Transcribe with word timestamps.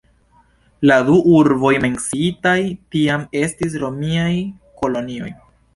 La 0.91 0.97
du 1.09 1.17
urboj 1.41 1.73
menciitaj 1.85 2.57
tiam 2.97 3.29
estis 3.45 3.79
romiaj 3.87 4.29
kolonioj. 4.83 5.35